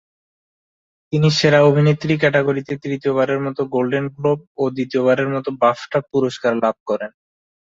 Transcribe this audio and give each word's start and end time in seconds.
তিনি 1.13 1.27
সেরা 1.31 1.59
অভিনেত্রী 1.63 2.13
ক্যাটাগরিতে 2.17 2.73
তৃতীয়বারের 2.83 3.39
মত 3.45 3.57
গোল্ডেন 3.73 4.05
গ্লোব 4.15 4.39
ও 4.57 4.73
দ্বিতীয়বারের 4.75 5.29
মতো 5.29 5.49
বাফটা 5.61 5.99
পুরস্কার 6.11 6.53
লাভ 6.63 6.75
করেন। 6.89 7.11